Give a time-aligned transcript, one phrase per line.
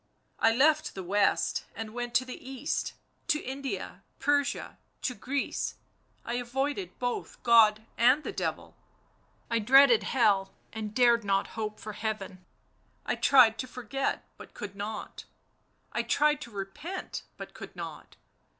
[0.39, 2.93] I left the West and went to the East,
[3.27, 5.75] to India, Persia, to Greece,
[6.25, 8.75] I avoided both God and the Devil,
[9.51, 12.43] I dreaded Hell and dared not hope for Heaven,
[13.07, 15.25] T tried to forget but could not,
[15.91, 18.15] I tried to repent but could not.